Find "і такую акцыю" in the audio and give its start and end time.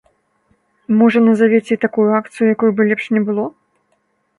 1.77-2.45